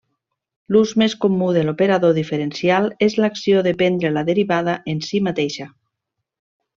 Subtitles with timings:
[0.75, 5.69] L'ús més comú de l'operador diferencial és l'acció de prendre la derivada en si mateixa.